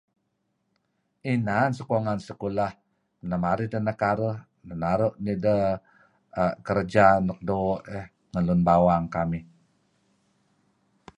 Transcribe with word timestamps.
Inan 1.33 1.69
sokongan 1.77 2.19
sekolah, 2.29 2.71
neh 3.27 3.39
marih 3.43 3.67
deh 3.73 3.83
nekaruh, 3.87 4.37
naru' 4.83 5.15
nideh 5.23 5.61
kerja 6.67 7.05
nuk 7.27 7.39
doo' 7.47 7.81
eh 7.97 8.05
ngen 8.31 8.43
lun 8.47 8.61
bawang 8.67 9.03
kamih. 9.15 9.45